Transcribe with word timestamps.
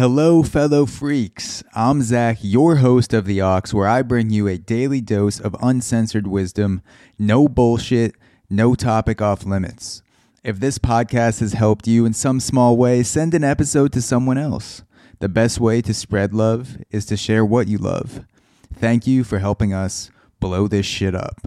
Hello, 0.00 0.42
fellow 0.42 0.86
freaks. 0.86 1.62
I'm 1.74 2.00
Zach, 2.00 2.38
your 2.40 2.76
host 2.76 3.12
of 3.12 3.26
The 3.26 3.42
Aux, 3.42 3.60
where 3.72 3.86
I 3.86 4.00
bring 4.00 4.30
you 4.30 4.48
a 4.48 4.56
daily 4.56 5.02
dose 5.02 5.38
of 5.38 5.54
uncensored 5.60 6.26
wisdom, 6.26 6.80
no 7.18 7.48
bullshit, 7.48 8.14
no 8.48 8.74
topic 8.74 9.20
off 9.20 9.44
limits. 9.44 10.00
If 10.42 10.58
this 10.58 10.78
podcast 10.78 11.40
has 11.40 11.52
helped 11.52 11.86
you 11.86 12.06
in 12.06 12.14
some 12.14 12.40
small 12.40 12.78
way, 12.78 13.02
send 13.02 13.34
an 13.34 13.44
episode 13.44 13.92
to 13.92 14.00
someone 14.00 14.38
else. 14.38 14.84
The 15.18 15.28
best 15.28 15.60
way 15.60 15.82
to 15.82 15.92
spread 15.92 16.32
love 16.32 16.78
is 16.90 17.04
to 17.04 17.16
share 17.18 17.44
what 17.44 17.68
you 17.68 17.76
love. 17.76 18.24
Thank 18.72 19.06
you 19.06 19.22
for 19.22 19.38
helping 19.38 19.74
us 19.74 20.10
blow 20.40 20.66
this 20.66 20.86
shit 20.86 21.14
up. 21.14 21.42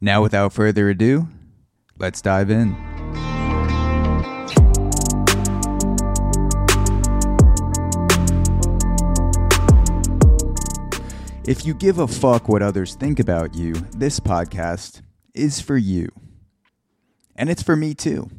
Now, 0.00 0.20
without 0.20 0.52
further 0.52 0.88
ado, 0.88 1.28
let's 1.96 2.20
dive 2.20 2.50
in. 2.50 2.93
If 11.46 11.66
you 11.66 11.74
give 11.74 11.98
a 11.98 12.08
fuck 12.08 12.48
what 12.48 12.62
others 12.62 12.94
think 12.94 13.20
about 13.20 13.54
you, 13.54 13.74
this 13.94 14.18
podcast 14.18 15.02
is 15.34 15.60
for 15.60 15.76
you. 15.76 16.08
And 17.36 17.50
it's 17.50 17.62
for 17.62 17.76
me 17.76 17.92
too. 17.92 18.30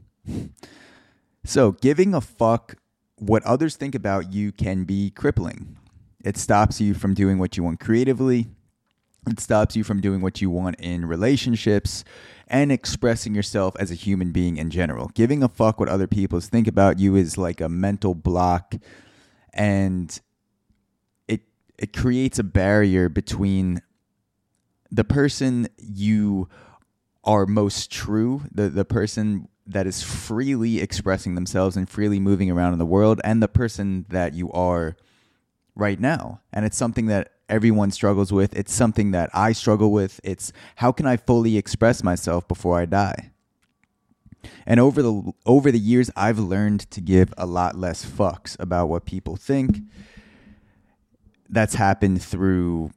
So, 1.43 1.73
giving 1.73 2.15
a 2.15 2.21
fuck 2.21 2.77
what 3.17 3.43
others 3.43 3.75
think 3.75 3.93
about 3.93 4.33
you 4.33 4.51
can 4.51 4.85
be 4.85 5.11
crippling. 5.11 5.77
It 6.23 6.35
stops 6.35 6.81
you 6.81 6.95
from 6.95 7.13
doing 7.13 7.37
what 7.37 7.55
you 7.55 7.63
want 7.63 7.79
creatively, 7.79 8.47
it 9.27 9.39
stops 9.39 9.75
you 9.75 9.83
from 9.83 10.01
doing 10.01 10.21
what 10.21 10.41
you 10.41 10.49
want 10.49 10.77
in 10.79 11.05
relationships 11.05 12.03
and 12.47 12.71
expressing 12.71 13.35
yourself 13.35 13.75
as 13.79 13.91
a 13.91 13.95
human 13.95 14.31
being 14.31 14.57
in 14.57 14.71
general. 14.71 15.11
Giving 15.13 15.43
a 15.43 15.47
fuck 15.47 15.79
what 15.79 15.89
other 15.89 16.07
people 16.07 16.39
think 16.39 16.67
about 16.67 16.97
you 16.97 17.15
is 17.15 17.37
like 17.37 17.61
a 17.61 17.69
mental 17.69 18.15
block 18.15 18.73
and 19.53 20.19
it 21.77 21.93
creates 21.93 22.39
a 22.39 22.43
barrier 22.43 23.09
between 23.09 23.81
the 24.91 25.03
person 25.03 25.67
you 25.77 26.47
are 27.23 27.45
most 27.45 27.91
true, 27.91 28.43
the, 28.51 28.69
the 28.69 28.85
person 28.85 29.47
that 29.67 29.87
is 29.87 30.03
freely 30.03 30.79
expressing 30.79 31.35
themselves 31.35 31.75
and 31.75 31.89
freely 31.89 32.19
moving 32.19 32.51
around 32.51 32.73
in 32.73 32.79
the 32.79 32.85
world, 32.85 33.19
and 33.23 33.41
the 33.41 33.47
person 33.47 34.05
that 34.09 34.33
you 34.33 34.51
are 34.51 34.95
right 35.75 35.99
now. 35.99 36.41
And 36.53 36.65
it's 36.65 36.77
something 36.77 37.07
that 37.07 37.31
everyone 37.49 37.91
struggles 37.91 38.31
with. 38.31 38.55
It's 38.55 38.73
something 38.73 39.11
that 39.11 39.29
I 39.33 39.51
struggle 39.51 39.91
with. 39.91 40.19
It's 40.23 40.53
how 40.77 40.91
can 40.91 41.05
I 41.05 41.17
fully 41.17 41.57
express 41.57 42.03
myself 42.03 42.47
before 42.47 42.79
I 42.79 42.85
die? 42.85 43.31
And 44.67 44.79
over 44.79 45.01
the 45.01 45.31
over 45.45 45.71
the 45.71 45.79
years 45.79 46.11
I've 46.15 46.37
learned 46.37 46.89
to 46.91 47.01
give 47.01 47.33
a 47.37 47.47
lot 47.47 47.75
less 47.75 48.05
fucks 48.05 48.59
about 48.59 48.87
what 48.87 49.05
people 49.05 49.35
think 49.35 49.79
that's 51.49 51.75
happened 51.75 52.21
through 52.21 52.91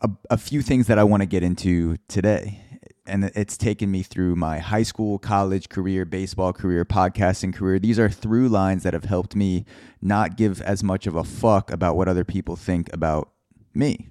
a, 0.00 0.10
a 0.30 0.36
few 0.36 0.62
things 0.62 0.86
that 0.86 0.98
I 0.98 1.04
want 1.04 1.22
to 1.22 1.26
get 1.26 1.42
into 1.42 1.96
today. 2.08 2.62
And 3.06 3.24
it's 3.34 3.56
taken 3.56 3.90
me 3.90 4.02
through 4.02 4.36
my 4.36 4.58
high 4.58 4.84
school, 4.84 5.18
college 5.18 5.68
career, 5.68 6.04
baseball 6.04 6.52
career, 6.52 6.84
podcasting 6.84 7.52
career. 7.54 7.78
These 7.78 7.98
are 7.98 8.08
through 8.08 8.48
lines 8.48 8.84
that 8.84 8.94
have 8.94 9.04
helped 9.04 9.34
me 9.34 9.64
not 10.00 10.36
give 10.36 10.60
as 10.62 10.84
much 10.84 11.06
of 11.06 11.16
a 11.16 11.24
fuck 11.24 11.72
about 11.72 11.96
what 11.96 12.08
other 12.08 12.24
people 12.24 12.54
think 12.56 12.92
about 12.92 13.30
me. 13.74 14.10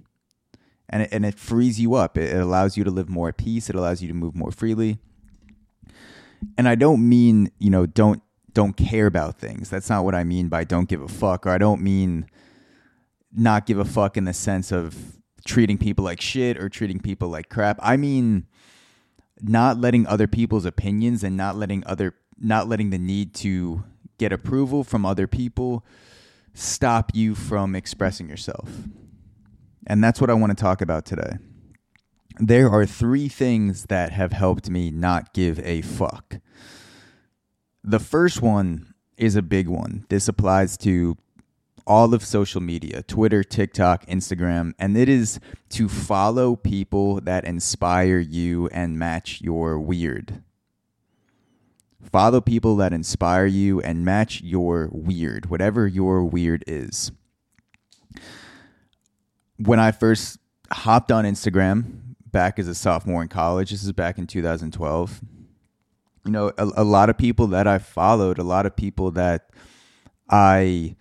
And 0.89 1.03
it, 1.03 1.09
and 1.13 1.25
it 1.25 1.35
frees 1.35 1.79
you 1.79 1.93
up. 1.93 2.17
It 2.17 2.35
allows 2.35 2.75
you 2.75 2.83
to 2.83 2.91
live 2.91 3.09
more 3.09 3.29
at 3.29 3.37
peace. 3.37 3.69
It 3.69 3.75
allows 3.75 4.01
you 4.01 4.07
to 4.09 4.13
move 4.13 4.35
more 4.35 4.51
freely. 4.51 4.97
And 6.57 6.67
I 6.67 6.75
don't 6.75 7.07
mean, 7.07 7.51
you 7.59 7.69
know, 7.69 7.85
don't 7.85 8.21
don't 8.53 8.75
care 8.75 9.05
about 9.05 9.37
things. 9.37 9.69
That's 9.69 9.89
not 9.89 10.03
what 10.03 10.15
I 10.15 10.23
mean 10.23 10.49
by 10.49 10.63
don't 10.63 10.89
give 10.89 11.01
a 11.01 11.07
fuck. 11.07 11.45
Or 11.45 11.51
I 11.51 11.57
don't 11.57 11.81
mean 11.81 12.25
not 13.33 13.65
give 13.65 13.77
a 13.77 13.85
fuck 13.85 14.17
in 14.17 14.25
the 14.25 14.33
sense 14.33 14.71
of 14.71 14.95
treating 15.45 15.77
people 15.77 16.03
like 16.03 16.21
shit 16.21 16.57
or 16.57 16.69
treating 16.69 16.99
people 16.99 17.29
like 17.29 17.49
crap. 17.49 17.79
I 17.81 17.97
mean 17.97 18.45
not 19.41 19.77
letting 19.77 20.05
other 20.07 20.27
people's 20.27 20.65
opinions 20.65 21.23
and 21.23 21.37
not 21.37 21.55
letting 21.55 21.83
other 21.85 22.15
not 22.37 22.67
letting 22.67 22.89
the 22.89 22.97
need 22.97 23.33
to 23.33 23.83
get 24.17 24.31
approval 24.31 24.83
from 24.83 25.05
other 25.05 25.27
people 25.27 25.85
stop 26.53 27.11
you 27.13 27.35
from 27.35 27.75
expressing 27.75 28.29
yourself. 28.29 28.69
And 29.87 30.03
that's 30.03 30.19
what 30.21 30.29
I 30.29 30.33
want 30.33 30.55
to 30.55 30.61
talk 30.61 30.81
about 30.81 31.05
today. 31.05 31.37
There 32.37 32.69
are 32.69 32.85
three 32.85 33.27
things 33.27 33.85
that 33.85 34.11
have 34.11 34.31
helped 34.31 34.69
me 34.69 34.91
not 34.91 35.33
give 35.33 35.59
a 35.59 35.81
fuck. 35.81 36.37
The 37.83 37.99
first 37.99 38.41
one 38.41 38.93
is 39.17 39.35
a 39.35 39.41
big 39.41 39.67
one. 39.67 40.05
This 40.09 40.27
applies 40.27 40.77
to 40.77 41.17
all 41.89 42.13
of 42.13 42.23
social 42.23 42.61
media 42.61 43.01
Twitter, 43.03 43.43
TikTok, 43.43 44.05
Instagram, 44.05 44.73
and 44.77 44.95
it 44.95 45.09
is 45.09 45.39
to 45.69 45.89
follow 45.89 46.55
people 46.55 47.19
that 47.21 47.43
inspire 47.43 48.19
you 48.19 48.67
and 48.67 48.97
match 48.97 49.41
your 49.41 49.79
weird. 49.79 50.43
Follow 52.11 52.39
people 52.39 52.77
that 52.77 52.93
inspire 52.93 53.47
you 53.47 53.81
and 53.81 54.05
match 54.05 54.41
your 54.41 54.89
weird, 54.91 55.49
whatever 55.49 55.87
your 55.87 56.23
weird 56.23 56.63
is. 56.67 57.11
When 59.57 59.79
I 59.79 59.91
first 59.91 60.37
hopped 60.71 61.11
on 61.11 61.25
Instagram 61.25 62.15
back 62.31 62.59
as 62.59 62.67
a 62.67 62.75
sophomore 62.75 63.23
in 63.23 63.27
college, 63.27 63.71
this 63.71 63.83
is 63.83 63.91
back 63.91 64.17
in 64.17 64.27
2012. 64.27 65.21
You 66.25 66.31
know, 66.31 66.51
a, 66.57 66.69
a 66.77 66.83
lot 66.83 67.09
of 67.09 67.17
people 67.17 67.47
that 67.47 67.67
I 67.67 67.79
followed, 67.79 68.37
a 68.37 68.43
lot 68.43 68.65
of 68.65 68.75
people 68.75 69.11
that 69.11 69.49
I 70.29 70.95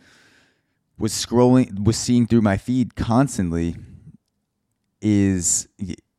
was 0.98 1.12
scrolling 1.12 1.84
was 1.84 1.96
seeing 1.96 2.26
through 2.26 2.42
my 2.42 2.56
feed 2.56 2.96
constantly 2.96 3.76
is 5.00 5.68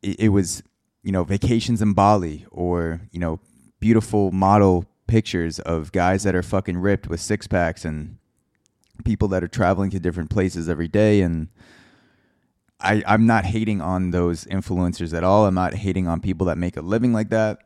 it, 0.01 0.29
was 0.29 0.63
you 1.03 1.11
know 1.11 1.23
vacations 1.23 1.81
in 1.81 1.93
Bali 1.93 2.45
or 2.51 3.01
you 3.11 3.19
know 3.19 3.39
beautiful 3.79 4.31
model 4.31 4.85
pictures 5.07 5.59
of 5.59 5.91
guys 5.91 6.23
that 6.23 6.35
are 6.35 6.43
fucking 6.43 6.77
ripped 6.77 7.07
with 7.07 7.19
six 7.19 7.47
packs 7.47 7.83
and 7.83 8.17
people 9.03 9.27
that 9.29 9.43
are 9.43 9.47
traveling 9.47 9.89
to 9.89 9.99
different 9.99 10.29
places 10.29 10.69
every 10.69 10.87
day 10.87 11.21
and 11.21 11.49
I, 12.81 13.03
I'm 13.05 13.25
not 13.25 13.45
hating 13.45 13.81
on 13.81 14.11
those 14.11 14.45
influencers 14.45 15.13
at 15.13 15.23
all. 15.23 15.45
I'm 15.45 15.55
not 15.55 15.73
hating 15.73 16.07
on 16.07 16.21
people 16.21 16.47
that 16.47 16.57
make 16.57 16.77
a 16.77 16.81
living 16.81 17.11
like 17.11 17.29
that. 17.29 17.59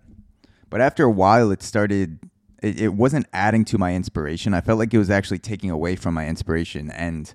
But 0.71 0.81
after 0.81 1.03
a 1.03 1.11
while, 1.11 1.51
it 1.51 1.61
started 1.61 2.19
it, 2.63 2.81
it 2.81 2.93
wasn't 2.93 3.27
adding 3.33 3.65
to 3.65 3.77
my 3.77 3.93
inspiration. 3.93 4.53
I 4.53 4.61
felt 4.61 4.79
like 4.79 4.93
it 4.93 4.97
was 4.97 5.11
actually 5.11 5.39
taking 5.39 5.69
away 5.69 5.95
from 5.95 6.13
my 6.13 6.27
inspiration. 6.27 6.89
And 6.89 7.31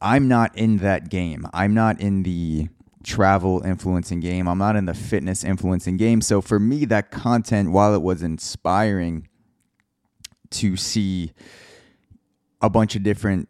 I'm 0.00 0.28
not 0.28 0.56
in 0.56 0.78
that 0.78 1.10
game. 1.10 1.46
I'm 1.52 1.74
not 1.74 2.00
in 2.00 2.22
the 2.22 2.68
travel 3.02 3.60
influencing 3.64 4.20
game. 4.20 4.46
I'm 4.46 4.58
not 4.58 4.76
in 4.76 4.86
the 4.86 4.94
fitness 4.94 5.42
influencing 5.42 5.96
game. 5.96 6.20
So 6.20 6.40
for 6.40 6.60
me, 6.60 6.84
that 6.86 7.10
content, 7.10 7.72
while 7.72 7.94
it 7.94 8.02
was 8.02 8.22
inspiring 8.22 9.28
to 10.50 10.76
see 10.76 11.32
a 12.60 12.70
bunch 12.70 12.94
of 12.94 13.02
different 13.02 13.48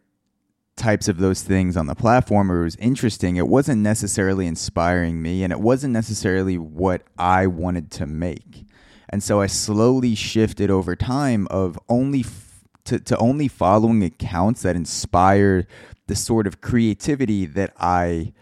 types 0.75 1.07
of 1.07 1.17
those 1.17 1.43
things 1.43 1.77
on 1.77 1.85
the 1.85 1.93
platform 1.93 2.51
or 2.51 2.61
it 2.61 2.63
was 2.63 2.75
interesting, 2.77 3.35
it 3.35 3.47
wasn't 3.47 3.79
necessarily 3.79 4.47
inspiring 4.47 5.21
me 5.21 5.43
and 5.43 5.53
it 5.53 5.59
wasn't 5.59 5.93
necessarily 5.93 6.57
what 6.57 7.03
I 7.19 7.45
wanted 7.45 7.91
to 7.91 8.07
make. 8.07 8.65
And 9.13 9.21
so 9.21 9.41
I 9.41 9.45
slowly 9.45 10.15
shifted 10.15 10.71
over 10.71 10.95
time 10.95 11.47
of 11.51 11.77
only 11.87 12.21
f- 12.21 12.63
to, 12.85 12.97
to 12.97 13.15
only 13.17 13.47
following 13.47 14.03
accounts 14.03 14.63
that 14.63 14.75
inspire 14.75 15.67
the 16.07 16.15
sort 16.15 16.47
of 16.47 16.61
creativity 16.61 17.45
that 17.45 17.75
I 17.77 18.33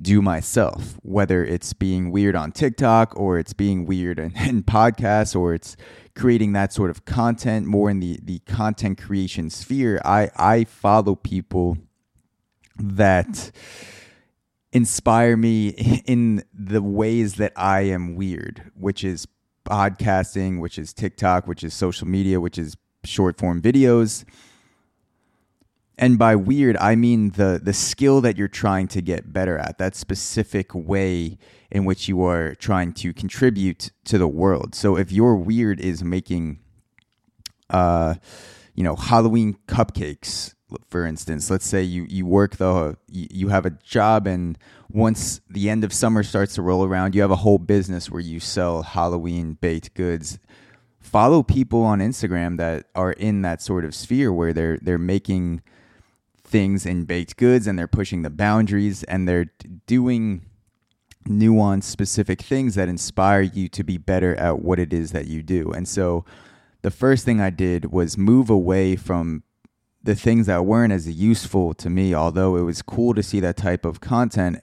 do 0.00 0.22
myself, 0.22 0.94
whether 1.02 1.44
it's 1.44 1.72
being 1.72 2.12
weird 2.12 2.36
on 2.36 2.52
TikTok 2.52 3.18
or 3.18 3.36
it's 3.36 3.52
being 3.52 3.84
weird 3.84 4.20
in, 4.20 4.36
in, 4.36 4.62
podcasts 4.62 5.34
or 5.34 5.54
it's 5.54 5.76
creating 6.14 6.52
that 6.52 6.72
sort 6.72 6.90
of 6.90 7.04
content 7.04 7.66
more 7.66 7.90
in 7.90 7.98
the, 7.98 8.20
the 8.22 8.38
content 8.46 9.02
creation 9.02 9.50
sphere. 9.50 10.00
I, 10.04 10.30
I 10.36 10.62
follow 10.62 11.16
people 11.16 11.78
that 12.78 13.50
inspire 14.72 15.36
me 15.36 15.70
in 16.06 16.44
the 16.54 16.80
ways 16.80 17.34
that 17.34 17.52
I 17.56 17.80
am 17.80 18.14
weird, 18.14 18.70
which 18.76 19.02
is 19.02 19.26
podcasting, 19.64 20.60
which 20.60 20.78
is 20.78 20.92
TikTok, 20.92 21.46
which 21.46 21.62
is 21.64 21.74
social 21.74 22.06
media, 22.06 22.40
which 22.40 22.58
is 22.58 22.76
short 23.04 23.38
form 23.38 23.60
videos. 23.60 24.24
And 25.98 26.18
by 26.18 26.34
weird, 26.36 26.76
I 26.78 26.96
mean 26.96 27.30
the 27.30 27.60
the 27.62 27.72
skill 27.72 28.20
that 28.22 28.36
you're 28.36 28.48
trying 28.48 28.88
to 28.88 29.02
get 29.02 29.32
better 29.32 29.58
at, 29.58 29.78
that 29.78 29.94
specific 29.94 30.74
way 30.74 31.38
in 31.70 31.84
which 31.84 32.08
you 32.08 32.22
are 32.24 32.54
trying 32.54 32.92
to 32.94 33.12
contribute 33.12 33.90
to 34.04 34.18
the 34.18 34.28
world. 34.28 34.74
So 34.74 34.96
if 34.96 35.12
your 35.12 35.36
weird 35.36 35.80
is 35.80 36.02
making 36.02 36.58
uh 37.70 38.14
you 38.74 38.82
know, 38.82 38.96
Halloween 38.96 39.56
cupcakes 39.66 40.54
for 40.88 41.06
instance 41.06 41.50
let's 41.50 41.66
say 41.66 41.82
you 41.82 42.06
you 42.08 42.26
work 42.26 42.56
the 42.56 42.96
you 43.08 43.48
have 43.48 43.66
a 43.66 43.70
job 43.70 44.26
and 44.26 44.58
once 44.90 45.40
the 45.48 45.70
end 45.70 45.84
of 45.84 45.92
summer 45.92 46.22
starts 46.22 46.54
to 46.54 46.62
roll 46.62 46.84
around 46.84 47.14
you 47.14 47.20
have 47.20 47.30
a 47.30 47.36
whole 47.36 47.58
business 47.58 48.10
where 48.10 48.20
you 48.20 48.38
sell 48.38 48.82
halloween 48.82 49.54
baked 49.60 49.94
goods 49.94 50.38
follow 51.02 51.42
people 51.42 51.82
on 51.82 51.98
Instagram 51.98 52.56
that 52.56 52.86
are 52.94 53.12
in 53.12 53.42
that 53.42 53.60
sort 53.60 53.84
of 53.84 53.94
sphere 53.94 54.32
where 54.32 54.52
they're 54.52 54.78
they're 54.80 54.98
making 54.98 55.60
things 56.44 56.86
in 56.86 57.04
baked 57.04 57.36
goods 57.36 57.66
and 57.66 57.78
they're 57.78 57.88
pushing 57.88 58.22
the 58.22 58.30
boundaries 58.30 59.02
and 59.04 59.28
they're 59.28 59.50
doing 59.86 60.42
nuanced 61.28 61.84
specific 61.84 62.40
things 62.40 62.74
that 62.74 62.88
inspire 62.88 63.42
you 63.42 63.68
to 63.68 63.84
be 63.84 63.96
better 63.96 64.34
at 64.36 64.60
what 64.60 64.78
it 64.78 64.92
is 64.92 65.12
that 65.12 65.26
you 65.26 65.42
do. 65.42 65.70
And 65.72 65.86
so 65.88 66.24
the 66.82 66.90
first 66.90 67.24
thing 67.24 67.40
I 67.40 67.50
did 67.50 67.92
was 67.92 68.18
move 68.18 68.50
away 68.50 68.96
from 68.96 69.42
the 70.02 70.14
things 70.14 70.46
that 70.46 70.64
weren't 70.64 70.92
as 70.92 71.08
useful 71.08 71.74
to 71.74 71.88
me, 71.88 72.14
although 72.14 72.56
it 72.56 72.62
was 72.62 72.82
cool 72.82 73.14
to 73.14 73.22
see 73.22 73.40
that 73.40 73.56
type 73.56 73.84
of 73.84 74.00
content. 74.00 74.58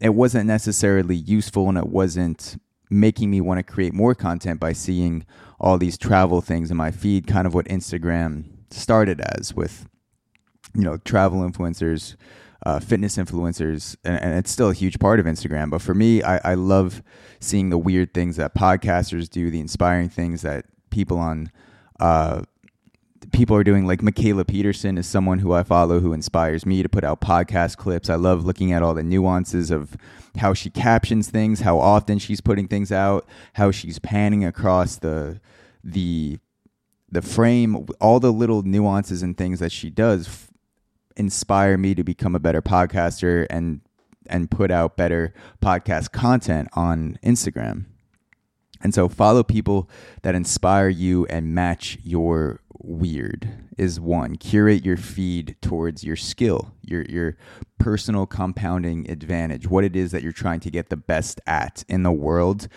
It 0.00 0.10
wasn't 0.14 0.46
necessarily 0.46 1.14
useful 1.14 1.68
and 1.68 1.78
it 1.78 1.86
wasn't 1.86 2.60
making 2.90 3.30
me 3.30 3.40
want 3.40 3.58
to 3.58 3.62
create 3.62 3.94
more 3.94 4.14
content 4.14 4.60
by 4.60 4.72
seeing 4.72 5.24
all 5.60 5.78
these 5.78 5.96
travel 5.96 6.40
things 6.40 6.70
in 6.70 6.76
my 6.76 6.90
feed, 6.90 7.26
kind 7.26 7.46
of 7.46 7.54
what 7.54 7.66
Instagram 7.66 8.44
started 8.70 9.20
as 9.20 9.54
with, 9.54 9.86
you 10.74 10.82
know, 10.82 10.96
travel 10.98 11.40
influencers, 11.40 12.16
uh, 12.66 12.80
fitness 12.80 13.16
influencers, 13.16 13.96
and, 14.04 14.20
and, 14.20 14.34
it's 14.38 14.50
still 14.50 14.70
a 14.70 14.74
huge 14.74 14.98
part 14.98 15.20
of 15.20 15.26
Instagram. 15.26 15.70
But 15.70 15.82
for 15.82 15.94
me, 15.94 16.22
I, 16.22 16.52
I 16.52 16.54
love 16.54 17.02
seeing 17.40 17.70
the 17.70 17.78
weird 17.78 18.14
things 18.14 18.36
that 18.36 18.54
podcasters 18.54 19.28
do, 19.28 19.50
the 19.50 19.60
inspiring 19.60 20.08
things 20.08 20.42
that 20.42 20.66
people 20.90 21.18
on 21.18 21.50
uh, 21.98 22.42
people 23.30 23.56
are 23.56 23.64
doing. 23.64 23.86
Like 23.86 24.00
Mikhaila 24.00 24.46
Peterson 24.46 24.98
is 24.98 25.06
someone 25.06 25.38
who 25.38 25.52
I 25.52 25.62
follow 25.62 26.00
who 26.00 26.12
inspires 26.12 26.66
me 26.66 26.82
to 26.82 26.88
put 26.88 27.04
out 27.04 27.20
podcast 27.20 27.76
clips. 27.76 28.10
I 28.10 28.16
love 28.16 28.44
looking 28.44 28.72
at 28.72 28.82
all 28.82 28.94
the 28.94 29.02
nuances 29.02 29.70
of 29.70 29.96
how 30.36 30.54
she 30.54 30.70
captions 30.70 31.30
things, 31.30 31.60
how 31.60 31.78
often 31.78 32.18
she's 32.18 32.40
putting 32.40 32.66
things 32.66 32.90
out, 32.90 33.26
how 33.54 33.70
she's 33.70 33.98
panning 33.98 34.44
across 34.44 34.96
the 34.96 35.40
the 35.84 36.38
the 37.10 37.22
frame, 37.22 37.86
all 38.00 38.18
the 38.20 38.32
little 38.32 38.62
nuances 38.62 39.22
and 39.22 39.36
things 39.36 39.60
that 39.60 39.70
she 39.70 39.90
does 39.90 40.26
f- 40.26 40.50
inspire 41.16 41.76
me 41.76 41.94
to 41.94 42.02
become 42.02 42.34
a 42.34 42.40
better 42.40 42.62
podcaster 42.62 43.46
and 43.50 43.82
and 44.26 44.50
put 44.50 44.70
out 44.70 44.96
better 44.96 45.34
podcast 45.60 46.12
content 46.12 46.68
on 46.72 47.18
Instagram. 47.22 47.84
And 48.82 48.94
so 48.94 49.08
follow 49.08 49.42
people 49.42 49.88
that 50.22 50.34
inspire 50.34 50.88
you 50.88 51.26
and 51.26 51.54
match 51.54 51.98
your 52.02 52.60
weird 52.78 53.48
is 53.78 54.00
one. 54.00 54.36
Curate 54.36 54.84
your 54.84 54.96
feed 54.96 55.56
towards 55.60 56.04
your 56.04 56.16
skill, 56.16 56.72
your 56.82 57.02
your 57.02 57.36
personal 57.78 58.26
compounding 58.26 59.10
advantage, 59.10 59.68
what 59.68 59.84
it 59.84 59.96
is 59.96 60.12
that 60.12 60.22
you're 60.22 60.32
trying 60.32 60.60
to 60.60 60.70
get 60.70 60.88
the 60.88 60.96
best 60.96 61.40
at 61.46 61.84
in 61.88 62.02
the 62.02 62.12
world. 62.12 62.68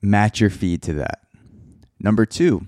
Match 0.00 0.40
your 0.40 0.50
feed 0.50 0.82
to 0.82 0.92
that. 0.94 1.22
Number 1.98 2.24
2. 2.24 2.64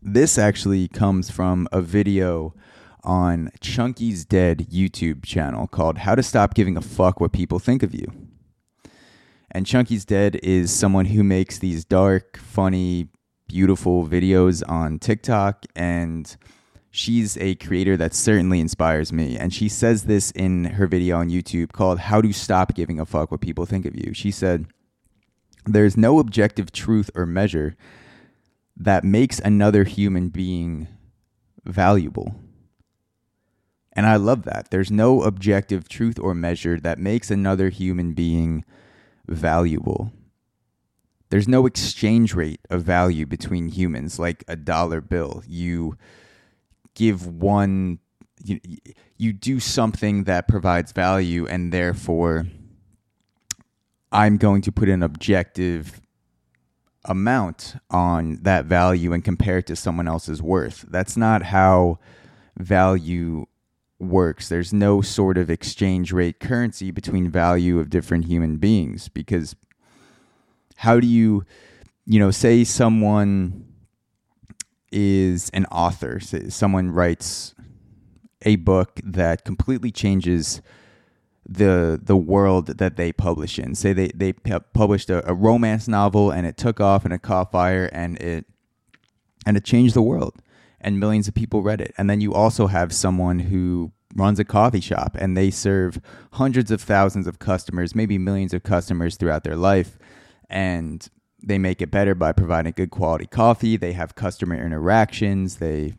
This 0.00 0.38
actually 0.38 0.86
comes 0.86 1.30
from 1.30 1.66
a 1.72 1.80
video 1.80 2.54
on 3.02 3.50
Chunky's 3.60 4.24
Dead 4.24 4.66
YouTube 4.70 5.24
channel 5.24 5.66
called 5.66 5.98
How 5.98 6.14
to 6.14 6.22
Stop 6.22 6.54
Giving 6.54 6.76
a 6.76 6.80
Fuck 6.80 7.20
What 7.20 7.32
People 7.32 7.58
Think 7.58 7.82
of 7.82 7.94
You. 7.94 8.06
And 9.50 9.66
Chunky's 9.66 10.04
Dead 10.04 10.36
is 10.42 10.72
someone 10.72 11.06
who 11.06 11.22
makes 11.22 11.58
these 11.58 11.84
dark, 11.84 12.36
funny, 12.36 13.08
beautiful 13.48 14.06
videos 14.06 14.62
on 14.68 14.98
TikTok. 14.98 15.66
And 15.74 16.36
she's 16.90 17.36
a 17.38 17.54
creator 17.56 17.96
that 17.96 18.14
certainly 18.14 18.60
inspires 18.60 19.12
me. 19.12 19.36
And 19.36 19.52
she 19.52 19.68
says 19.68 20.04
this 20.04 20.30
in 20.30 20.64
her 20.64 20.86
video 20.86 21.18
on 21.18 21.30
YouTube 21.30 21.72
called 21.72 21.98
How 21.98 22.20
to 22.20 22.32
Stop 22.32 22.74
Giving 22.74 23.00
a 23.00 23.06
Fuck 23.06 23.30
What 23.30 23.40
People 23.40 23.66
Think 23.66 23.86
of 23.86 23.94
You. 23.94 24.14
She 24.14 24.30
said, 24.30 24.66
There's 25.66 25.96
no 25.96 26.18
objective 26.18 26.72
truth 26.72 27.10
or 27.14 27.26
measure 27.26 27.76
that 28.76 29.04
makes 29.04 29.38
another 29.40 29.84
human 29.84 30.28
being 30.28 30.88
valuable. 31.64 32.34
And 33.94 34.06
I 34.06 34.16
love 34.16 34.42
that. 34.42 34.70
There's 34.70 34.90
no 34.90 35.22
objective 35.22 35.88
truth 35.88 36.18
or 36.18 36.34
measure 36.34 36.80
that 36.80 36.98
makes 36.98 37.30
another 37.30 37.68
human 37.68 38.12
being 38.12 38.64
valuable. 39.28 40.12
There's 41.34 41.48
no 41.48 41.66
exchange 41.66 42.32
rate 42.32 42.60
of 42.70 42.84
value 42.84 43.26
between 43.26 43.66
humans 43.66 44.20
like 44.20 44.44
a 44.46 44.54
dollar 44.54 45.00
bill. 45.00 45.42
You 45.48 45.98
give 46.94 47.26
one 47.26 47.98
you, 48.44 48.60
you 49.16 49.32
do 49.32 49.58
something 49.58 50.22
that 50.24 50.46
provides 50.46 50.92
value 50.92 51.44
and 51.48 51.72
therefore 51.72 52.46
I'm 54.12 54.36
going 54.36 54.62
to 54.62 54.70
put 54.70 54.88
an 54.88 55.02
objective 55.02 56.00
amount 57.04 57.74
on 57.90 58.38
that 58.42 58.66
value 58.66 59.12
and 59.12 59.24
compare 59.24 59.58
it 59.58 59.66
to 59.66 59.74
someone 59.74 60.06
else's 60.06 60.40
worth. 60.40 60.84
That's 60.88 61.16
not 61.16 61.42
how 61.42 61.98
value 62.56 63.46
works. 63.98 64.48
There's 64.48 64.72
no 64.72 65.00
sort 65.00 65.36
of 65.36 65.50
exchange 65.50 66.12
rate 66.12 66.38
currency 66.38 66.92
between 66.92 67.28
value 67.28 67.80
of 67.80 67.90
different 67.90 68.26
human 68.26 68.58
beings 68.58 69.08
because 69.08 69.56
how 70.76 71.00
do 71.00 71.06
you, 71.06 71.44
you 72.06 72.18
know, 72.18 72.30
say 72.30 72.64
someone 72.64 73.66
is 74.92 75.50
an 75.50 75.66
author, 75.66 76.20
say 76.20 76.48
someone 76.48 76.90
writes 76.90 77.54
a 78.42 78.56
book 78.56 79.00
that 79.04 79.44
completely 79.44 79.90
changes 79.90 80.60
the 81.46 82.00
the 82.02 82.16
world 82.16 82.66
that 82.78 82.96
they 82.96 83.12
publish 83.12 83.58
in. 83.58 83.74
Say 83.74 83.92
they 83.92 84.08
they 84.14 84.32
published 84.32 85.10
a, 85.10 85.28
a 85.28 85.34
romance 85.34 85.88
novel 85.88 86.30
and 86.30 86.46
it 86.46 86.56
took 86.56 86.80
off 86.80 87.04
and 87.04 87.12
it 87.12 87.22
caught 87.22 87.52
fire 87.52 87.90
and 87.92 88.18
it 88.18 88.46
and 89.46 89.56
it 89.56 89.64
changed 89.64 89.94
the 89.94 90.02
world 90.02 90.40
and 90.80 91.00
millions 91.00 91.26
of 91.26 91.34
people 91.34 91.62
read 91.62 91.80
it. 91.80 91.94
And 91.98 92.08
then 92.08 92.20
you 92.20 92.32
also 92.34 92.66
have 92.66 92.92
someone 92.92 93.40
who 93.40 93.92
runs 94.14 94.38
a 94.38 94.44
coffee 94.44 94.80
shop 94.80 95.16
and 95.18 95.36
they 95.36 95.50
serve 95.50 96.00
hundreds 96.32 96.70
of 96.70 96.80
thousands 96.80 97.26
of 97.26 97.38
customers, 97.38 97.94
maybe 97.94 98.18
millions 98.18 98.54
of 98.54 98.62
customers 98.62 99.16
throughout 99.16 99.44
their 99.44 99.56
life. 99.56 99.98
And 100.48 101.06
they 101.42 101.58
make 101.58 101.82
it 101.82 101.90
better 101.90 102.14
by 102.14 102.32
providing 102.32 102.72
good 102.76 102.90
quality 102.90 103.26
coffee. 103.26 103.76
They 103.76 103.92
have 103.92 104.14
customer 104.14 104.54
interactions. 104.54 105.56
They 105.56 105.94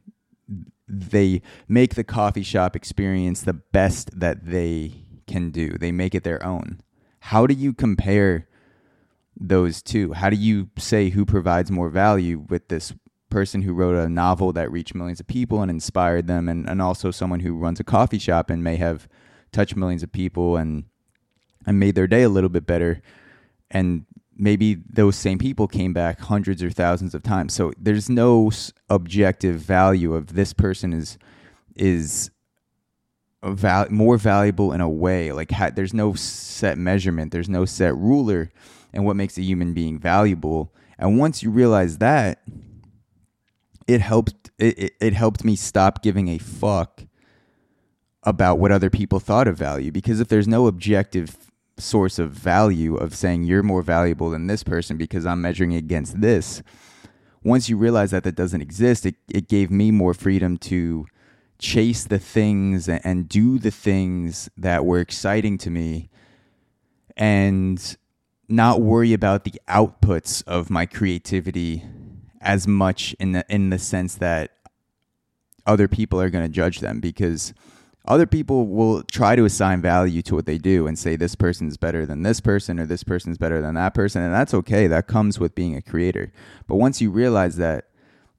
they 0.88 1.42
make 1.68 1.96
the 1.96 2.04
coffee 2.04 2.44
shop 2.44 2.76
experience 2.76 3.42
the 3.42 3.54
best 3.54 4.20
that 4.20 4.46
they 4.46 4.94
can 5.28 5.50
do. 5.50 5.78
They 5.80 5.92
make 5.92 6.14
it 6.14 6.24
their 6.24 6.44
own. 6.46 6.82
How 7.20 7.48
do 7.48 7.56
you 7.56 7.74
compare 7.74 8.48
those 9.36 9.82
two? 9.82 10.14
How 10.14 10.30
do 10.30 10.36
you 10.36 10.70
say 10.78 11.10
who 11.10 11.26
provides 11.26 11.72
more 11.72 11.90
value 11.90 12.46
with 12.48 12.68
this 12.68 12.94
person 13.30 13.64
who 13.64 13.74
wrote 13.74 13.96
a 13.96 14.08
novel 14.08 14.54
that 14.54 14.72
reached 14.72 14.96
millions 14.96 15.20
of 15.20 15.28
people 15.28 15.62
and 15.62 15.72
inspired 15.72 16.28
them, 16.28 16.48
and, 16.48 16.70
and 16.70 16.82
also 16.82 17.12
someone 17.12 17.40
who 17.40 17.58
runs 17.58 17.80
a 17.80 17.84
coffee 17.84 18.20
shop 18.20 18.50
and 18.50 18.64
may 18.64 18.76
have 18.76 19.08
touched 19.52 19.76
millions 19.76 20.04
of 20.04 20.12
people 20.12 20.56
and 20.58 20.86
and 21.66 21.80
made 21.80 21.96
their 21.96 22.08
day 22.08 22.22
a 22.22 22.30
little 22.30 22.50
bit 22.50 22.68
better. 22.68 23.02
And 23.72 24.06
maybe 24.38 24.76
those 24.90 25.16
same 25.16 25.38
people 25.38 25.68
came 25.68 25.94
back 25.94 26.20
hundreds 26.20 26.62
or 26.62 26.70
thousands 26.70 27.16
of 27.16 27.24
times. 27.24 27.54
So 27.54 27.72
there's 27.78 28.10
no 28.10 28.52
objective 28.90 29.58
value 29.58 30.14
of 30.14 30.34
this 30.34 30.54
person 30.54 30.94
is 30.94 31.18
is 31.76 32.32
val- 33.44 33.90
more 33.90 34.18
valuable 34.18 34.72
in 34.74 34.82
a 34.82 34.90
way. 34.90 35.32
Like 35.32 35.52
ha- 35.52 35.72
there's 35.74 35.94
no 35.94 36.14
set 36.14 36.78
measurement, 36.78 37.32
there's 37.32 37.50
no 37.50 37.66
set 37.66 37.96
ruler, 37.96 38.52
and 38.94 39.06
what 39.06 39.16
makes 39.16 39.38
a 39.38 39.42
human 39.42 39.74
being 39.74 40.00
valuable. 40.00 40.74
And 40.98 41.20
once 41.20 41.44
you 41.44 41.50
realize 41.50 41.98
that, 42.00 42.44
it 43.88 44.02
helped 44.02 44.52
it, 44.58 44.78
it, 44.78 44.94
it 45.00 45.14
helped 45.14 45.44
me 45.44 45.56
stop 45.56 46.02
giving 46.02 46.28
a 46.30 46.38
fuck 46.38 47.04
about 48.24 48.58
what 48.58 48.72
other 48.72 48.90
people 48.90 49.20
thought 49.20 49.48
of 49.48 49.56
value 49.56 49.92
because 49.92 50.20
if 50.20 50.28
there's 50.28 50.48
no 50.48 50.66
objective 50.66 51.45
source 51.78 52.20
of 52.20 52.32
value 52.32 52.96
of 52.96 53.16
saying 53.16 53.44
you're 53.44 53.64
more 53.64 53.82
valuable 53.82 54.30
than 54.30 54.48
this 54.48 54.64
person 54.64 54.98
because 54.98 55.26
I'm 55.26 55.42
measuring 55.42 55.74
against 55.74 56.22
this. 56.22 56.64
Once 57.44 57.70
you 57.70 57.78
realize 57.78 58.12
that 58.12 58.24
that 58.24 58.36
doesn't 58.36 58.62
exist 58.62 59.06
it, 59.06 59.16
it 59.30 59.48
gave 59.48 59.70
me 59.70 59.92
more 59.92 60.14
freedom 60.14 60.58
to 60.58 61.06
chase 61.60 62.04
the 62.04 62.20
things 62.20 62.90
and, 62.90 63.30
do 63.30 63.60
the 63.60 63.72
things 63.72 64.50
that 64.58 64.86
were 64.86 65.00
exciting 65.00 65.58
to 65.58 65.70
me 65.70 66.10
and 67.16 67.98
not 68.48 68.82
worry 68.82 69.14
about 69.14 69.44
the 69.44 69.54
outputs 69.68 70.44
of 70.48 70.70
my 70.70 70.86
creativity 70.86 71.84
as 72.42 72.68
much 72.68 73.16
in 73.20 73.32
the 73.32 73.46
in 73.50 73.70
the 73.72 73.80
sense 73.80 74.16
that 74.16 74.52
other 75.66 75.88
people 75.88 76.22
are 76.22 76.30
going 76.30 76.46
to 76.46 76.52
judge 76.52 76.80
them 76.80 77.00
because 77.00 77.54
other 78.08 78.26
people 78.26 78.68
will 78.68 79.04
try 79.04 79.36
to 79.36 79.46
assign 79.46 79.82
value 79.82 80.22
to 80.22 80.36
what 80.36 80.46
they 80.46 80.58
do 80.58 80.88
and 80.88 80.98
say 80.98 81.16
this 81.16 81.36
person's 81.36 81.78
better 81.78 82.06
than 82.06 82.24
this 82.24 82.40
person 82.40 82.80
or 82.80 82.86
this 82.86 83.04
person's 83.04 83.38
better 83.38 83.62
than 83.62 83.76
that 83.76 83.94
person 83.94 84.22
and 84.22 84.34
that's 84.34 84.54
okay 84.54 84.88
that 84.88 85.08
comes 85.08 85.40
with 85.40 85.56
being 85.56 85.76
a 85.76 85.82
creator 85.82 86.32
but 86.68 86.76
once 86.76 87.02
you 87.02 87.10
realize 87.10 87.58
that 87.58 87.86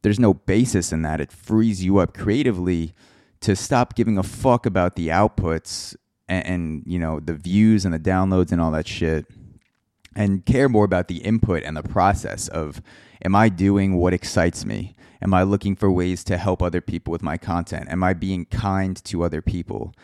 there's 0.02 0.20
no 0.20 0.34
basis 0.34 0.92
in 0.92 1.02
that 1.02 1.20
it 1.20 1.32
frees 1.32 1.84
you 1.84 1.98
up 1.98 2.14
creatively 2.14 2.94
to 3.40 3.56
stop 3.56 3.94
giving 3.94 4.18
a 4.18 4.22
fuck 4.22 4.66
about 4.66 4.96
the 4.96 5.08
outputs 5.08 5.96
and, 6.28 6.46
and 6.46 6.82
you 6.86 6.98
know 6.98 7.20
the 7.20 7.34
views 7.34 7.84
and 7.84 7.92
the 7.92 7.98
downloads 7.98 8.52
and 8.52 8.60
all 8.60 8.70
that 8.70 8.86
shit 8.86 9.26
and 10.16 10.46
care 10.46 10.68
more 10.68 10.84
about 10.84 11.08
the 11.08 11.18
input 11.18 11.62
and 11.62 11.76
the 11.76 11.82
process 11.82 12.48
of 12.48 12.80
am 13.24 13.36
I 13.36 13.48
doing 13.48 13.96
what 13.96 14.14
excites 14.14 14.64
me? 14.64 14.95
Am 15.22 15.32
I 15.34 15.42
looking 15.42 15.76
for 15.76 15.90
ways 15.90 16.24
to 16.24 16.36
help 16.36 16.62
other 16.62 16.80
people 16.80 17.10
with 17.10 17.22
my 17.22 17.36
content? 17.36 17.88
Am 17.88 18.02
I 18.02 18.12
being 18.12 18.44
kind 18.46 19.02
to 19.04 19.22
other 19.22 19.42
people? 19.42 19.94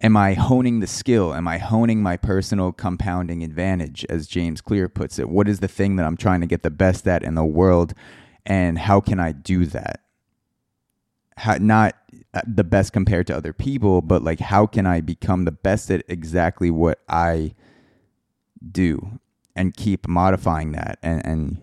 Am 0.00 0.16
I 0.16 0.34
honing 0.34 0.78
the 0.78 0.86
skill? 0.86 1.34
Am 1.34 1.48
I 1.48 1.58
honing 1.58 2.02
my 2.02 2.16
personal 2.16 2.72
compounding 2.72 3.42
advantage, 3.42 4.06
as 4.08 4.28
James 4.28 4.60
Clear 4.60 4.88
puts 4.88 5.18
it? 5.18 5.28
What 5.28 5.48
is 5.48 5.58
the 5.58 5.68
thing 5.68 5.96
that 5.96 6.06
I'm 6.06 6.16
trying 6.16 6.40
to 6.40 6.46
get 6.46 6.62
the 6.62 6.70
best 6.70 7.08
at 7.08 7.24
in 7.24 7.34
the 7.34 7.44
world? 7.44 7.94
And 8.46 8.78
how 8.78 9.00
can 9.00 9.18
I 9.18 9.32
do 9.32 9.66
that? 9.66 10.02
How, 11.36 11.56
not 11.56 11.96
uh, 12.32 12.42
the 12.46 12.64
best 12.64 12.92
compared 12.92 13.26
to 13.28 13.36
other 13.36 13.52
people, 13.52 14.00
but 14.00 14.22
like, 14.22 14.40
how 14.40 14.66
can 14.66 14.86
I 14.86 15.00
become 15.00 15.44
the 15.44 15.52
best 15.52 15.90
at 15.90 16.04
exactly 16.08 16.70
what 16.70 17.00
I 17.08 17.54
do 18.70 19.18
and 19.56 19.74
keep 19.74 20.06
modifying 20.06 20.72
that 20.72 20.98
and, 21.02 21.24
and 21.26 21.62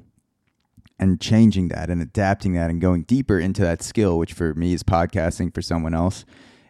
and 0.98 1.20
changing 1.20 1.68
that 1.70 1.90
and 1.90 2.02
adapting 2.02 2.54
that 2.54 2.70
and 2.70 2.80
going 2.80 3.04
deeper 3.04 3.40
into 3.40 3.62
that 3.62 3.82
skill, 3.82 4.18
which 4.18 4.34
for 4.34 4.54
me 4.54 4.74
is 4.74 4.84
podcasting, 4.84 5.54
for 5.54 5.62
someone 5.62 5.94
else, 5.94 6.26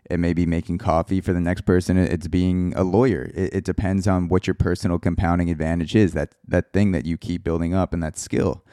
it 0.10 0.20
may 0.20 0.34
be 0.34 0.46
making 0.46 0.78
coffee. 0.78 1.22
For 1.22 1.34
the 1.34 1.40
next 1.40 1.62
person, 1.62 1.98
it's 1.98 2.28
being 2.28 2.74
a 2.76 2.84
lawyer. 2.84 3.32
It, 3.34 3.56
it 3.56 3.64
depends 3.66 4.08
on 4.08 4.28
what 4.28 4.48
your 4.48 4.54
personal 4.54 5.00
compounding 5.00 5.50
advantage 5.50 5.96
is, 5.96 6.14
that, 6.14 6.36
that 6.48 6.74
thing 6.74 6.92
that 6.92 7.06
you 7.06 7.18
keep 7.18 7.44
building 7.44 7.74
up 7.74 7.94
and 7.94 8.02
that 8.04 8.18
skill. 8.18 8.64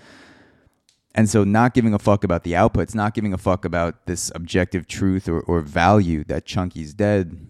And 1.14 1.28
so, 1.28 1.44
not 1.44 1.74
giving 1.74 1.92
a 1.92 1.98
fuck 1.98 2.24
about 2.24 2.42
the 2.42 2.52
outputs, 2.52 2.94
not 2.94 3.12
giving 3.12 3.34
a 3.34 3.38
fuck 3.38 3.66
about 3.66 4.06
this 4.06 4.32
objective 4.34 4.86
truth 4.86 5.28
or, 5.28 5.40
or 5.40 5.60
value 5.60 6.24
that 6.24 6.46
Chunky's 6.46 6.94
dead 6.94 7.46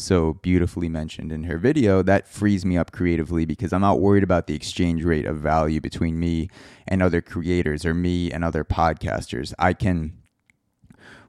so 0.00 0.34
beautifully 0.34 0.88
mentioned 0.88 1.32
in 1.32 1.44
her 1.44 1.58
video, 1.58 2.02
that 2.02 2.26
frees 2.26 2.64
me 2.64 2.76
up 2.76 2.92
creatively 2.92 3.44
because 3.44 3.72
I'm 3.72 3.80
not 3.80 4.00
worried 4.00 4.22
about 4.22 4.46
the 4.46 4.54
exchange 4.54 5.04
rate 5.04 5.26
of 5.26 5.36
value 5.36 5.80
between 5.80 6.18
me 6.18 6.48
and 6.88 7.02
other 7.02 7.20
creators 7.20 7.84
or 7.84 7.94
me 7.94 8.32
and 8.32 8.44
other 8.44 8.64
podcasters. 8.64 9.52
I 9.58 9.72
can 9.72 10.14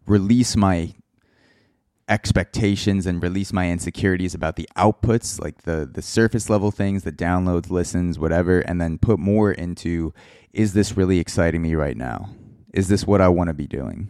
release 0.06 0.56
my 0.56 0.94
expectations 2.10 3.06
and 3.06 3.24
release 3.24 3.54
my 3.54 3.72
insecurities 3.72 4.34
about 4.34 4.58
the 4.58 4.68
outputs, 4.76 5.40
like 5.40 5.64
the 5.64 5.90
the 5.92 6.02
surface 6.02 6.50
level 6.50 6.72
things, 6.72 7.04
the 7.04 7.12
downloads, 7.12 7.70
listens, 7.70 8.20
whatever, 8.20 8.60
and 8.60 8.82
then 8.82 8.98
put 8.98 9.18
more 9.20 9.52
into 9.52 10.14
is 10.52 10.74
this 10.74 10.98
really 10.98 11.20
exciting 11.20 11.62
me 11.62 11.76
right 11.76 11.96
now? 11.96 12.30
Is 12.74 12.90
this 12.90 13.08
what 13.08 13.22
I 13.22 13.30
want 13.30 13.48
to 13.48 13.54
be 13.54 13.68
doing? 13.68 14.10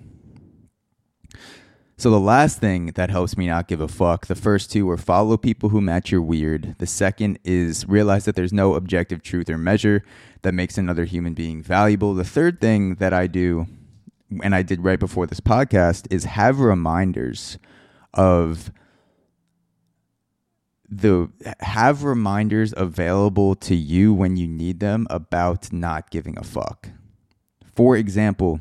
So 2.02 2.10
the 2.10 2.20
last 2.20 2.58
thing 2.58 2.88
that 2.96 3.12
helps 3.12 3.38
me 3.38 3.46
not 3.46 3.68
give 3.68 3.80
a 3.80 3.88
fuck, 3.88 4.26
the 4.26 4.34
first 4.34 4.72
two 4.72 4.88
were 4.88 4.98
follow 4.98 5.38
people 5.38 5.70
who 5.70 5.82
match 5.82 6.12
your 6.12 6.24
weird. 6.24 6.74
The 6.80 6.88
second 6.88 7.38
is 7.44 7.88
realize 7.88 8.26
that 8.26 8.36
there's 8.36 8.52
no 8.52 8.74
objective 8.74 9.22
truth 9.22 9.52
or 9.52 9.60
measure 9.60 10.04
that 10.42 10.56
makes 10.56 10.80
another 10.80 11.06
human 11.06 11.36
being 11.36 11.62
valuable. 11.62 12.16
The 12.16 12.24
third 12.24 12.60
thing 12.60 12.96
that 12.96 13.14
I 13.14 13.28
do, 13.28 13.68
and 14.42 14.56
I 14.56 14.64
did 14.64 14.84
right 14.84 15.00
before 15.00 15.28
this 15.28 15.42
podcast, 15.42 16.08
is 16.10 16.24
have 16.24 16.60
reminders 16.60 17.60
of 18.16 18.72
the 20.90 21.30
have 21.60 22.04
reminders 22.04 22.74
available 22.76 23.54
to 23.58 23.76
you 23.76 24.12
when 24.12 24.38
you 24.38 24.48
need 24.48 24.80
them 24.80 25.06
about 25.12 25.72
not 25.72 26.10
giving 26.10 26.36
a 26.40 26.44
fuck. 26.44 26.90
For 27.76 27.96
example, 27.96 28.60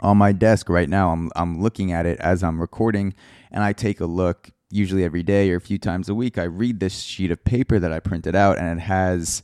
on 0.00 0.16
my 0.16 0.32
desk 0.32 0.68
right 0.68 0.88
now. 0.88 1.10
I'm 1.10 1.30
I'm 1.36 1.60
looking 1.60 1.92
at 1.92 2.06
it 2.06 2.18
as 2.20 2.42
I'm 2.42 2.60
recording 2.60 3.14
and 3.50 3.62
I 3.62 3.72
take 3.72 4.00
a 4.00 4.06
look 4.06 4.50
usually 4.70 5.04
every 5.04 5.22
day 5.22 5.50
or 5.50 5.56
a 5.56 5.60
few 5.60 5.78
times 5.78 6.08
a 6.08 6.14
week. 6.14 6.38
I 6.38 6.44
read 6.44 6.80
this 6.80 7.00
sheet 7.00 7.30
of 7.30 7.44
paper 7.44 7.78
that 7.78 7.92
I 7.92 8.00
printed 8.00 8.34
out 8.34 8.58
and 8.58 8.78
it 8.78 8.82
has 8.82 9.42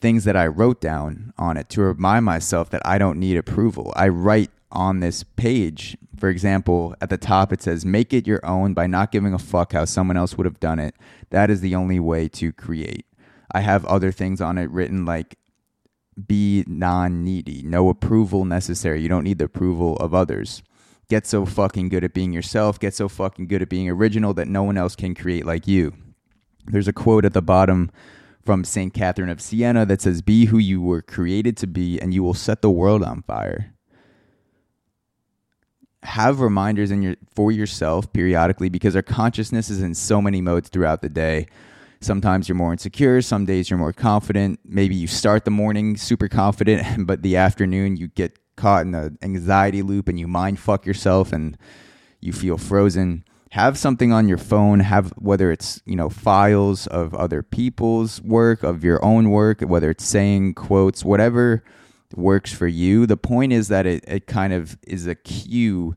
things 0.00 0.24
that 0.24 0.36
I 0.36 0.46
wrote 0.46 0.80
down 0.80 1.32
on 1.36 1.56
it 1.56 1.68
to 1.70 1.82
remind 1.82 2.24
myself 2.24 2.70
that 2.70 2.82
I 2.84 2.98
don't 2.98 3.18
need 3.18 3.36
approval. 3.36 3.92
I 3.94 4.08
write 4.08 4.50
on 4.72 5.00
this 5.00 5.22
page, 5.24 5.96
for 6.16 6.28
example, 6.28 6.94
at 7.00 7.10
the 7.10 7.18
top 7.18 7.52
it 7.52 7.62
says, 7.62 7.84
Make 7.84 8.12
it 8.12 8.26
your 8.26 8.44
own 8.46 8.72
by 8.72 8.86
not 8.86 9.12
giving 9.12 9.34
a 9.34 9.38
fuck 9.38 9.72
how 9.72 9.84
someone 9.84 10.16
else 10.16 10.36
would 10.36 10.46
have 10.46 10.60
done 10.60 10.78
it. 10.78 10.94
That 11.30 11.50
is 11.50 11.60
the 11.60 11.74
only 11.74 12.00
way 12.00 12.28
to 12.28 12.52
create. 12.52 13.04
I 13.52 13.60
have 13.60 13.84
other 13.84 14.12
things 14.12 14.40
on 14.40 14.58
it 14.58 14.70
written 14.70 15.04
like, 15.04 15.36
be 16.26 16.64
non 16.66 17.24
needy. 17.24 17.62
No 17.62 17.88
approval 17.88 18.44
necessary. 18.44 19.00
You 19.02 19.08
don't 19.08 19.24
need 19.24 19.38
the 19.38 19.44
approval 19.46 19.96
of 19.96 20.14
others. 20.14 20.62
Get 21.08 21.26
so 21.26 21.44
fucking 21.44 21.88
good 21.88 22.04
at 22.04 22.14
being 22.14 22.32
yourself. 22.32 22.78
Get 22.78 22.94
so 22.94 23.08
fucking 23.08 23.48
good 23.48 23.62
at 23.62 23.68
being 23.68 23.90
original 23.90 24.32
that 24.34 24.48
no 24.48 24.62
one 24.62 24.76
else 24.76 24.94
can 24.94 25.14
create 25.14 25.44
like 25.44 25.66
you. 25.66 25.92
There's 26.66 26.88
a 26.88 26.92
quote 26.92 27.24
at 27.24 27.32
the 27.32 27.42
bottom 27.42 27.90
from 28.44 28.64
St. 28.64 28.94
Catherine 28.94 29.28
of 29.28 29.40
Siena 29.40 29.84
that 29.86 30.00
says, 30.00 30.22
Be 30.22 30.46
who 30.46 30.58
you 30.58 30.80
were 30.80 31.02
created 31.02 31.56
to 31.58 31.66
be, 31.66 32.00
and 32.00 32.14
you 32.14 32.22
will 32.22 32.34
set 32.34 32.62
the 32.62 32.70
world 32.70 33.02
on 33.02 33.22
fire. 33.22 33.74
Have 36.04 36.40
reminders 36.40 36.90
in 36.90 37.02
your 37.02 37.16
for 37.34 37.52
yourself 37.52 38.10
periodically 38.12 38.68
because 38.68 38.96
our 38.96 39.02
consciousness 39.02 39.68
is 39.68 39.82
in 39.82 39.94
so 39.94 40.22
many 40.22 40.40
modes 40.40 40.68
throughout 40.68 41.02
the 41.02 41.10
day 41.10 41.46
Sometimes 42.02 42.48
you're 42.48 42.56
more 42.56 42.72
insecure. 42.72 43.20
Some 43.20 43.44
days 43.44 43.68
you're 43.68 43.78
more 43.78 43.92
confident. 43.92 44.60
Maybe 44.64 44.94
you 44.94 45.06
start 45.06 45.44
the 45.44 45.50
morning 45.50 45.96
super 45.96 46.28
confident, 46.28 46.86
but 47.06 47.22
the 47.22 47.36
afternoon 47.36 47.96
you 47.96 48.08
get 48.08 48.38
caught 48.56 48.86
in 48.86 48.94
an 48.94 49.18
anxiety 49.22 49.82
loop 49.82 50.08
and 50.08 50.18
you 50.18 50.26
mind 50.26 50.58
fuck 50.58 50.86
yourself 50.86 51.32
and 51.32 51.58
you 52.20 52.32
feel 52.32 52.56
frozen. 52.56 53.24
Have 53.50 53.76
something 53.76 54.12
on 54.12 54.28
your 54.28 54.38
phone. 54.38 54.80
Have 54.80 55.10
whether 55.18 55.50
it's 55.50 55.82
you 55.84 55.96
know 55.96 56.08
files 56.08 56.86
of 56.86 57.14
other 57.14 57.42
people's 57.42 58.22
work, 58.22 58.62
of 58.62 58.84
your 58.84 59.04
own 59.04 59.30
work, 59.30 59.60
whether 59.60 59.90
it's 59.90 60.04
saying 60.04 60.54
quotes, 60.54 61.04
whatever 61.04 61.64
works 62.14 62.52
for 62.52 62.66
you. 62.66 63.06
The 63.06 63.16
point 63.16 63.52
is 63.52 63.68
that 63.68 63.86
it, 63.86 64.04
it 64.06 64.26
kind 64.26 64.52
of 64.52 64.78
is 64.86 65.06
a 65.06 65.14
cue 65.14 65.96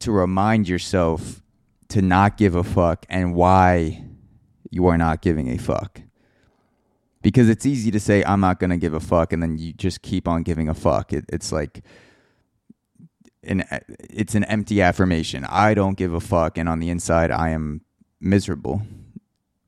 to 0.00 0.12
remind 0.12 0.68
yourself 0.68 1.42
to 1.88 2.02
not 2.02 2.36
give 2.36 2.54
a 2.54 2.64
fuck 2.64 3.06
and 3.08 3.34
why 3.34 4.04
you 4.70 4.86
are 4.86 4.96
not 4.96 5.22
giving 5.22 5.48
a 5.48 5.58
fuck. 5.58 6.00
Because 7.22 7.48
it's 7.48 7.66
easy 7.66 7.90
to 7.90 8.00
say, 8.00 8.24
I'm 8.24 8.40
not 8.40 8.58
going 8.58 8.70
to 8.70 8.78
give 8.78 8.94
a 8.94 9.00
fuck, 9.00 9.32
and 9.32 9.42
then 9.42 9.58
you 9.58 9.72
just 9.72 10.00
keep 10.00 10.26
on 10.26 10.42
giving 10.42 10.68
a 10.68 10.74
fuck. 10.74 11.12
It, 11.12 11.26
it's 11.28 11.52
like, 11.52 11.82
an, 13.42 13.64
it's 14.08 14.34
an 14.34 14.44
empty 14.44 14.80
affirmation. 14.80 15.44
I 15.44 15.74
don't 15.74 15.98
give 15.98 16.14
a 16.14 16.20
fuck, 16.20 16.56
and 16.56 16.68
on 16.68 16.80
the 16.80 16.88
inside, 16.88 17.30
I 17.30 17.50
am 17.50 17.82
miserable. 18.20 18.82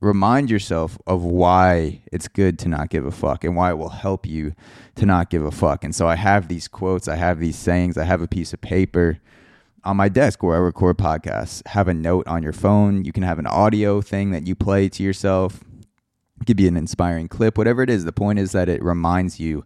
Remind 0.01 0.51
yourself 0.51 0.99
of 1.07 1.23
why 1.23 2.03
it's 2.11 2.27
good 2.27 2.59
to 2.61 2.69
not 2.69 2.89
give 2.89 3.07
a 3.07 3.13
fuck 3.13 3.45
and 3.45 3.55
why 3.55 3.71
it 3.71 3.79
will 3.79 3.91
help 3.91 4.27
you 4.27 4.53
to 4.97 5.07
not 5.07 5.31
give 5.31 5.45
a 5.45 5.53
fuck. 5.53 5.85
And 5.85 5.95
so 5.95 6.09
I 6.09 6.17
have 6.17 6.49
these 6.49 6.67
quotes, 6.67 7.07
I 7.07 7.17
have 7.17 7.39
these 7.39 7.57
sayings, 7.57 7.97
I 7.97 8.05
have 8.05 8.21
a 8.21 8.27
piece 8.27 8.53
of 8.53 8.61
paper 8.61 9.21
on 9.85 9.97
my 9.97 10.09
desk 10.09 10.43
where 10.43 10.57
I 10.57 10.61
record 10.61 10.99
podcasts. 10.99 11.67
Have 11.69 11.89
a 11.89 11.95
note 11.95 12.27
on 12.27 12.43
your 12.43 12.53
phone. 12.53 13.05
You 13.05 13.13
can 13.13 13.23
have 13.23 13.39
an 13.39 13.47
audio 13.47 14.01
thing 14.01 14.31
that 14.31 14.47
you 14.47 14.55
play 14.55 14.89
to 14.91 15.03
yourself. 15.03 15.61
It 16.41 16.47
could 16.47 16.57
be 16.57 16.69
an 16.69 16.77
inspiring 16.77 17.29
clip, 17.29 17.59
whatever 17.59 17.83
it 17.83 17.91
is. 17.91 18.05
The 18.05 18.13
point 18.13 18.39
is 18.39 18.53
that 18.53 18.69
it 18.69 18.83
reminds 18.83 19.39
you 19.39 19.65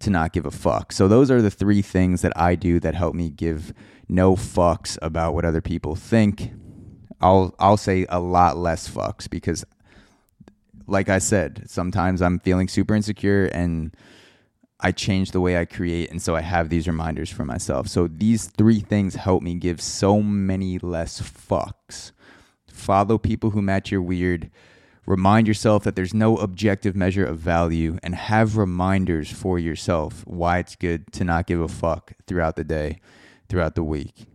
to 0.00 0.10
not 0.10 0.32
give 0.32 0.46
a 0.46 0.50
fuck. 0.50 0.92
So 0.92 1.08
those 1.08 1.30
are 1.30 1.42
the 1.42 1.50
three 1.50 1.82
things 1.82 2.22
that 2.22 2.32
I 2.36 2.54
do 2.54 2.78
that 2.80 2.94
help 2.94 3.14
me 3.14 3.30
give 3.30 3.72
no 4.08 4.36
fucks 4.36 4.96
about 5.02 5.34
what 5.34 5.44
other 5.44 5.60
people 5.60 5.96
think. 5.96 6.52
I'll 7.20 7.54
I'll 7.58 7.76
say 7.76 8.06
a 8.08 8.20
lot 8.20 8.56
less 8.56 8.88
fucks 8.88 9.28
because 9.28 9.64
like 10.86 11.08
I 11.08 11.18
said, 11.18 11.64
sometimes 11.66 12.22
I'm 12.22 12.38
feeling 12.38 12.68
super 12.68 12.94
insecure 12.94 13.46
and 13.46 13.94
I 14.80 14.92
change 14.92 15.32
the 15.32 15.40
way 15.40 15.58
I 15.58 15.64
create. 15.64 16.10
And 16.10 16.22
so 16.22 16.36
I 16.36 16.40
have 16.40 16.68
these 16.68 16.86
reminders 16.86 17.30
for 17.30 17.44
myself. 17.44 17.88
So 17.88 18.06
these 18.06 18.46
three 18.46 18.80
things 18.80 19.16
help 19.16 19.42
me 19.42 19.54
give 19.54 19.80
so 19.80 20.22
many 20.22 20.78
less 20.78 21.20
fucks. 21.20 22.12
Follow 22.68 23.18
people 23.18 23.50
who 23.50 23.62
match 23.62 23.90
your 23.90 24.02
weird. 24.02 24.50
Remind 25.04 25.48
yourself 25.48 25.84
that 25.84 25.96
there's 25.96 26.14
no 26.14 26.36
objective 26.36 26.94
measure 26.94 27.24
of 27.24 27.38
value 27.38 27.98
and 28.02 28.14
have 28.14 28.56
reminders 28.56 29.32
for 29.32 29.58
yourself 29.58 30.22
why 30.26 30.58
it's 30.58 30.76
good 30.76 31.10
to 31.12 31.24
not 31.24 31.46
give 31.46 31.60
a 31.60 31.68
fuck 31.68 32.12
throughout 32.26 32.56
the 32.56 32.64
day, 32.64 33.00
throughout 33.48 33.74
the 33.74 33.82
week. 33.82 34.26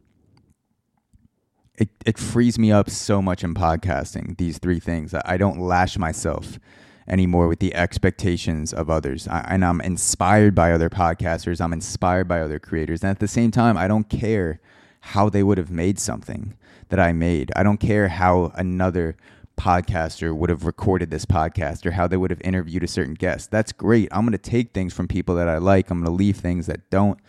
It, 1.78 1.90
it 2.06 2.18
frees 2.18 2.60
me 2.60 2.72
up 2.72 2.90
so 2.90 3.22
much 3.22 3.44
in 3.44 3.54
podcasting, 3.54 4.38
these 4.38 4.58
three 4.58 4.80
things. 4.80 5.14
I 5.26 5.38
don't 5.38 5.60
lash 5.60 5.98
myself 5.98 6.60
anymore 7.08 7.48
with 7.48 7.60
the 7.60 7.74
expectations 7.76 8.74
of 8.74 8.90
others. 8.90 9.28
I, 9.28 9.46
and 9.50 9.66
I'm 9.66 9.82
inspired 9.82 10.56
by 10.56 10.72
other 10.72 10.90
podcasters, 10.90 11.62
I'm 11.62 11.74
inspired 11.74 12.28
by 12.28 12.42
other 12.42 12.60
creators. 12.60 13.04
And 13.04 13.12
at 13.12 13.20
the 13.20 13.28
same 13.28 13.52
time, 13.52 13.78
I 13.78 13.88
don't 13.88 14.10
care 14.10 14.60
how 15.02 15.30
they 15.30 15.44
would 15.44 15.58
have 15.58 15.70
made 15.72 16.00
something 16.00 16.56
that 16.90 17.00
I 17.00 17.12
made. 17.12 17.52
I 17.56 17.64
don't 17.64 17.80
care 17.80 18.08
how 18.08 18.52
another 18.56 19.18
podcaster 19.58 20.36
would 20.36 20.50
have 20.50 20.66
recorded 20.66 21.12
this 21.12 21.26
podcast 21.26 21.86
or 21.86 21.92
how 21.92 22.08
they 22.08 22.18
would 22.18 22.32
have 22.32 22.42
interviewed 22.42 22.84
a 22.84 22.88
certain 22.88 23.14
guest. 23.14 23.52
That's 23.52 23.72
great. 23.72 24.08
I'm 24.12 24.22
going 24.22 24.32
to 24.32 24.38
take 24.38 24.74
things 24.74 24.94
from 24.94 25.08
people 25.08 25.36
that 25.36 25.48
I 25.48 25.58
like. 25.58 25.90
I'm 25.90 26.00
going 26.00 26.12
to 26.12 26.18
leave 26.18 26.38
things 26.38 26.66
that 26.68 26.90
don't 26.90 27.20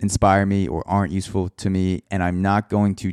inspire 0.00 0.44
me 0.46 0.66
or 0.66 0.86
aren't 0.88 1.12
useful 1.12 1.48
to 1.50 1.70
me. 1.70 2.02
And 2.10 2.22
I'm 2.22 2.42
not 2.42 2.68
going 2.68 2.94
to 2.96 3.12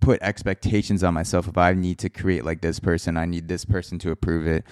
put 0.00 0.20
expectations 0.22 1.04
on 1.04 1.14
myself. 1.14 1.46
If 1.48 1.58
I 1.58 1.74
need 1.74 1.98
to 1.98 2.08
create 2.08 2.44
like 2.44 2.60
this 2.60 2.80
person, 2.80 3.16
I 3.16 3.26
need 3.26 3.48
this 3.48 3.64
person 3.64 3.98
to 4.00 4.10
approve 4.10 4.46
it. 4.46 4.64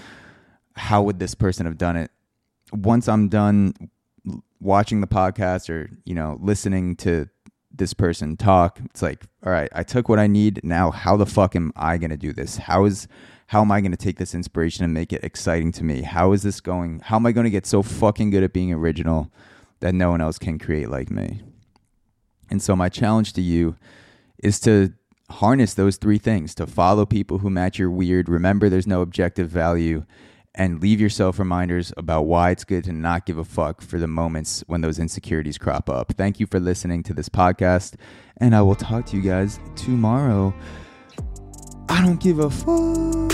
How 0.75 1.03
would 1.03 1.19
this 1.19 1.35
person 1.35 1.67
have 1.67 1.79
done 1.79 1.97
it? 1.97 2.11
Once 2.73 3.09
I'm 3.09 3.29
done 3.29 3.75
watching 4.61 5.01
the 5.01 5.07
podcast 5.07 5.71
or, 5.71 5.91
you 6.05 6.15
know, 6.15 6.39
listening 6.41 6.97
to 6.97 7.29
this 7.71 7.95
person 7.95 8.37
talk, 8.37 8.81
it's 8.87 9.03
like, 9.03 9.25
all 9.45 9.53
right, 9.53 9.69
I 9.73 9.83
took 9.83 10.09
what 10.09 10.19
I 10.19 10.27
need. 10.27 10.61
Now, 10.65 10.91
how 10.91 11.17
the 11.17 11.27
fuck 11.27 11.55
am 11.57 11.73
I 11.77 11.99
going 11.99 12.11
to 12.11 12.17
do 12.17 12.33
this? 12.33 12.57
How 12.57 12.85
is 12.85 13.09
how 13.49 13.63
am 13.63 13.73
I 13.73 13.81
going 13.81 13.93
to 13.93 13.97
take 13.97 14.19
this 14.19 14.35
inspiration 14.35 14.85
and 14.85 14.93
make 14.93 15.11
it 15.11 15.25
exciting 15.25 15.73
to 15.73 15.85
me? 15.85 16.03
How 16.03 16.33
is 16.33 16.43
this 16.43 16.61
going? 16.61 17.01
How 17.01 17.17
am 17.17 17.25
I 17.25 17.33
going 17.33 17.45
to 17.45 17.51
get 17.51 17.65
so 17.65 17.83
fucking 17.83 18.29
good 18.29 18.43
at 18.43 18.53
being 18.53 18.75
original 18.75 19.33
that 19.81 19.95
no 19.95 20.11
one 20.11 20.21
else 20.21 20.39
can 20.39 20.59
create 20.59 20.91
like 20.91 21.11
me? 21.11 21.41
And 22.51 22.63
so 22.63 22.77
my 22.77 22.91
challenge 22.91 23.33
to 23.35 23.41
you 23.41 23.77
is 24.43 24.61
to 24.61 24.93
harness 25.31 25.75
those 25.75 25.97
three 25.97 26.19
things 26.19 26.55
to 26.57 26.67
follow 26.67 27.05
people 27.07 27.39
who 27.39 27.51
match 27.51 27.79
your 27.79 27.91
weird, 27.91 28.29
remember 28.29 28.69
there's 28.69 28.87
no 28.87 29.03
objective 29.03 29.49
value, 29.49 30.05
and 30.55 30.81
leave 30.81 31.01
yourself 31.01 31.39
reminders 31.39 31.93
about 31.97 32.23
why 32.23 32.51
it's 32.51 32.65
good 32.65 32.85
to 32.85 32.93
not 32.93 33.27
give 33.27 33.39
a 33.39 33.45
fuck 33.45 33.81
for 33.81 33.99
the 33.99 34.07
moments 34.07 34.65
when 34.67 34.81
those 34.81 34.99
insecurities 34.99 35.59
crop 35.59 35.89
up. 35.89 36.13
Thank 36.17 36.41
you 36.41 36.47
for 36.47 36.59
listening 36.59 37.03
to 37.05 37.15
this 37.15 37.29
podcast, 37.29 37.95
and 38.39 38.55
I 38.57 38.63
will 38.63 38.75
talk 38.75 39.07
to 39.07 39.17
you 39.17 39.23
guys 39.23 39.61
tomorrow. 39.77 40.55
I 41.89 42.03
don't 42.03 42.21
give 42.21 42.39
a 42.39 42.51
fuck. 42.51 43.28